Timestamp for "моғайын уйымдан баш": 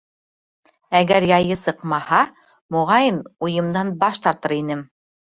2.79-4.25